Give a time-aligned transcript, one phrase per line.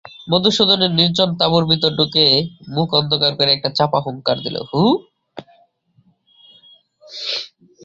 [0.31, 2.25] মধুসূদন নির্জন তাঁবুর ভিতর ঢুকে
[2.67, 4.91] মুখ অন্ধকার করে একটা চাপা হুংকার দিলে–হুঁ।